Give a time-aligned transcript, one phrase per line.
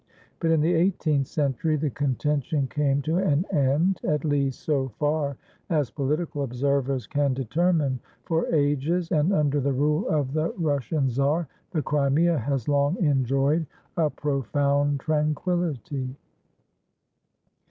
[0.39, 5.37] But in the eighteenth century the contention came to an end, at least so far
[5.69, 11.47] as political observers can determine, for ages, and under the rule of the Russian Czar,
[11.69, 16.15] the Crimea has long enjoyed a profound tranquillity.